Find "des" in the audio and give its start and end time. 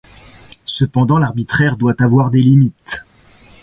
2.31-2.41